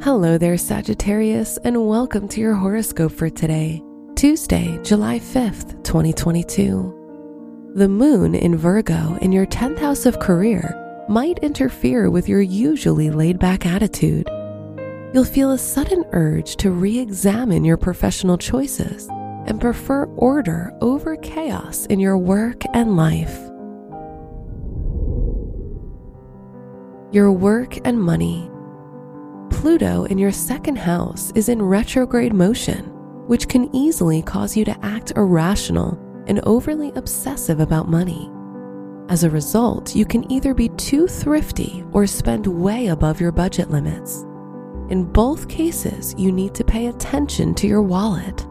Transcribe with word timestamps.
Hello 0.00 0.38
there, 0.38 0.56
Sagittarius, 0.56 1.58
and 1.64 1.88
welcome 1.88 2.28
to 2.28 2.40
your 2.40 2.54
horoscope 2.54 3.10
for 3.10 3.28
today, 3.28 3.82
Tuesday, 4.14 4.78
July 4.84 5.18
5th, 5.18 5.82
2022. 5.82 7.72
The 7.74 7.88
moon 7.88 8.36
in 8.36 8.56
Virgo 8.56 9.18
in 9.20 9.32
your 9.32 9.44
10th 9.44 9.80
house 9.80 10.06
of 10.06 10.20
career 10.20 10.72
might 11.08 11.40
interfere 11.40 12.10
with 12.10 12.28
your 12.28 12.40
usually 12.40 13.10
laid 13.10 13.40
back 13.40 13.66
attitude. 13.66 14.28
You'll 15.12 15.24
feel 15.24 15.50
a 15.50 15.58
sudden 15.58 16.04
urge 16.12 16.54
to 16.58 16.70
re 16.70 17.00
examine 17.00 17.64
your 17.64 17.76
professional 17.76 18.38
choices 18.38 19.08
and 19.46 19.60
prefer 19.60 20.04
order 20.14 20.72
over 20.80 21.16
chaos 21.16 21.86
in 21.86 21.98
your 21.98 22.16
work 22.16 22.62
and 22.72 22.96
life. 22.96 23.36
Your 27.12 27.32
work 27.32 27.84
and 27.84 28.00
money. 28.00 28.48
Pluto 29.50 30.04
in 30.04 30.18
your 30.18 30.32
second 30.32 30.76
house 30.76 31.32
is 31.34 31.48
in 31.48 31.60
retrograde 31.60 32.32
motion, 32.32 32.84
which 33.26 33.48
can 33.48 33.74
easily 33.74 34.22
cause 34.22 34.56
you 34.56 34.64
to 34.64 34.84
act 34.84 35.12
irrational 35.16 35.98
and 36.26 36.40
overly 36.40 36.92
obsessive 36.94 37.60
about 37.60 37.88
money. 37.88 38.30
As 39.08 39.24
a 39.24 39.30
result, 39.30 39.96
you 39.96 40.04
can 40.04 40.30
either 40.30 40.54
be 40.54 40.68
too 40.70 41.06
thrifty 41.06 41.84
or 41.92 42.06
spend 42.06 42.46
way 42.46 42.88
above 42.88 43.20
your 43.20 43.32
budget 43.32 43.70
limits. 43.70 44.22
In 44.90 45.10
both 45.10 45.48
cases, 45.48 46.14
you 46.18 46.30
need 46.30 46.54
to 46.54 46.64
pay 46.64 46.86
attention 46.86 47.54
to 47.56 47.66
your 47.66 47.82
wallet. 47.82 48.46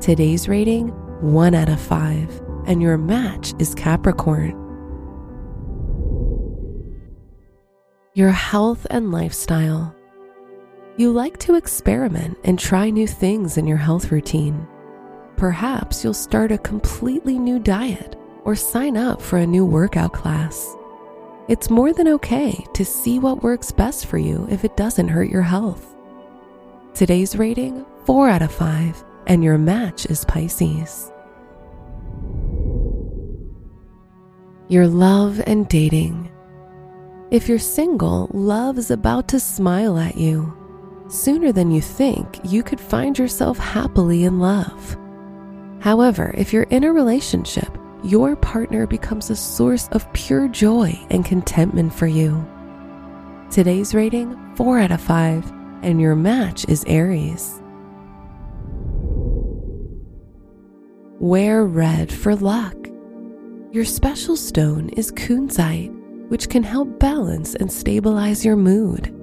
Today's 0.00 0.48
rating 0.48 0.88
1 1.20 1.54
out 1.54 1.68
of 1.68 1.80
5, 1.80 2.42
and 2.66 2.82
your 2.82 2.98
match 2.98 3.54
is 3.58 3.74
Capricorn. 3.74 4.61
Your 8.14 8.30
health 8.30 8.86
and 8.90 9.10
lifestyle. 9.10 9.96
You 10.98 11.12
like 11.12 11.38
to 11.38 11.54
experiment 11.54 12.36
and 12.44 12.58
try 12.58 12.90
new 12.90 13.06
things 13.06 13.56
in 13.56 13.66
your 13.66 13.78
health 13.78 14.12
routine. 14.12 14.68
Perhaps 15.36 16.04
you'll 16.04 16.12
start 16.12 16.52
a 16.52 16.58
completely 16.58 17.38
new 17.38 17.58
diet 17.58 18.16
or 18.44 18.54
sign 18.54 18.98
up 18.98 19.22
for 19.22 19.38
a 19.38 19.46
new 19.46 19.64
workout 19.64 20.12
class. 20.12 20.76
It's 21.48 21.70
more 21.70 21.94
than 21.94 22.06
okay 22.08 22.66
to 22.74 22.84
see 22.84 23.18
what 23.18 23.42
works 23.42 23.72
best 23.72 24.04
for 24.04 24.18
you 24.18 24.46
if 24.50 24.62
it 24.62 24.76
doesn't 24.76 25.08
hurt 25.08 25.30
your 25.30 25.40
health. 25.40 25.96
Today's 26.92 27.34
rating 27.34 27.86
4 28.04 28.28
out 28.28 28.42
of 28.42 28.52
5, 28.52 29.04
and 29.26 29.42
your 29.42 29.56
match 29.56 30.04
is 30.04 30.26
Pisces. 30.26 31.10
Your 34.68 34.86
love 34.86 35.40
and 35.46 35.66
dating. 35.68 36.31
If 37.32 37.48
you're 37.48 37.58
single, 37.58 38.28
love 38.34 38.76
is 38.76 38.90
about 38.90 39.26
to 39.28 39.40
smile 39.40 39.96
at 39.96 40.18
you 40.18 40.54
sooner 41.08 41.50
than 41.50 41.70
you 41.70 41.80
think, 41.80 42.40
you 42.44 42.62
could 42.62 42.78
find 42.78 43.18
yourself 43.18 43.56
happily 43.56 44.24
in 44.24 44.38
love. 44.38 44.98
However, 45.80 46.34
if 46.36 46.52
you're 46.52 46.64
in 46.64 46.84
a 46.84 46.92
relationship, 46.92 47.78
your 48.04 48.36
partner 48.36 48.86
becomes 48.86 49.30
a 49.30 49.36
source 49.36 49.88
of 49.92 50.12
pure 50.12 50.46
joy 50.48 50.98
and 51.10 51.24
contentment 51.24 51.94
for 51.94 52.06
you. 52.06 52.46
Today's 53.50 53.94
rating 53.94 54.36
4 54.56 54.80
out 54.80 54.92
of 54.92 55.00
5, 55.00 55.50
and 55.82 56.02
your 56.02 56.14
match 56.14 56.66
is 56.68 56.84
Aries. 56.86 57.62
Wear 61.18 61.64
red 61.64 62.12
for 62.12 62.34
luck. 62.34 62.76
Your 63.70 63.86
special 63.86 64.36
stone 64.36 64.90
is 64.90 65.10
kunzite, 65.12 65.96
which 66.28 66.48
can 66.48 66.62
help 66.62 66.98
balance 66.98 67.54
and 67.54 67.70
stabilize 67.70 68.44
your 68.44 68.56
mood. 68.56 69.14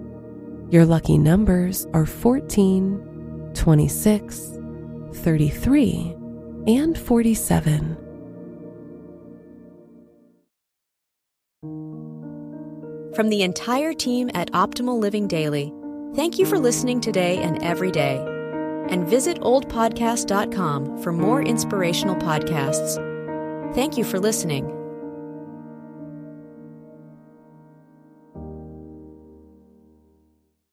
Your 0.69 0.85
lucky 0.85 1.17
numbers 1.17 1.87
are 1.93 2.05
14, 2.05 3.51
26, 3.53 4.59
33, 5.13 6.15
and 6.67 6.97
47. 6.97 7.97
From 13.15 13.29
the 13.29 13.41
entire 13.41 13.93
team 13.93 14.29
at 14.33 14.51
Optimal 14.53 14.97
Living 14.99 15.27
Daily, 15.27 15.73
thank 16.15 16.39
you 16.39 16.45
for 16.45 16.57
listening 16.57 17.01
today 17.01 17.37
and 17.39 17.61
every 17.61 17.91
day. 17.91 18.23
And 18.89 19.07
visit 19.07 19.39
oldpodcast.com 19.41 21.03
for 21.03 21.11
more 21.11 21.41
inspirational 21.41 22.15
podcasts. 22.15 22.95
Thank 23.75 23.97
you 23.97 24.03
for 24.03 24.19
listening. 24.19 24.78